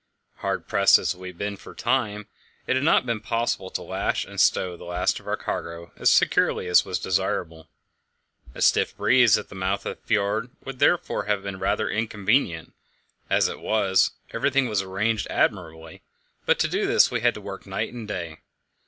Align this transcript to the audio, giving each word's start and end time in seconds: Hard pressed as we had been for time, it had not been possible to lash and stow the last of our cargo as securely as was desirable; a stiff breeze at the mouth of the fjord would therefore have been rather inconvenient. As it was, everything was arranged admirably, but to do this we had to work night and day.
Hard 0.37 0.67
pressed 0.67 0.97
as 0.97 1.15
we 1.15 1.27
had 1.27 1.37
been 1.37 1.57
for 1.57 1.75
time, 1.75 2.25
it 2.65 2.75
had 2.75 2.83
not 2.83 3.05
been 3.05 3.19
possible 3.19 3.69
to 3.69 3.83
lash 3.83 4.25
and 4.25 4.41
stow 4.41 4.75
the 4.75 4.83
last 4.83 5.19
of 5.19 5.27
our 5.27 5.37
cargo 5.37 5.91
as 5.95 6.09
securely 6.11 6.65
as 6.65 6.83
was 6.83 6.97
desirable; 6.97 7.69
a 8.55 8.63
stiff 8.63 8.97
breeze 8.97 9.37
at 9.37 9.49
the 9.49 9.53
mouth 9.53 9.85
of 9.85 10.01
the 10.01 10.07
fjord 10.07 10.49
would 10.63 10.79
therefore 10.79 11.25
have 11.25 11.43
been 11.43 11.59
rather 11.59 11.87
inconvenient. 11.87 12.73
As 13.29 13.47
it 13.47 13.59
was, 13.59 14.09
everything 14.31 14.67
was 14.67 14.81
arranged 14.81 15.27
admirably, 15.29 16.01
but 16.47 16.57
to 16.57 16.67
do 16.67 16.87
this 16.87 17.11
we 17.11 17.21
had 17.21 17.35
to 17.35 17.41
work 17.41 17.67
night 17.67 17.93
and 17.93 18.07
day. 18.07 18.37